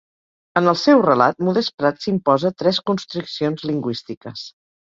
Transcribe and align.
En 0.61 0.69
el 0.71 0.77
seu 0.83 1.03
relat 1.07 1.43
Modest 1.49 1.73
Prats 1.83 2.07
s'imposa 2.07 2.53
tres 2.63 2.81
constriccions 2.91 3.71
lingüístiques. 3.73 4.49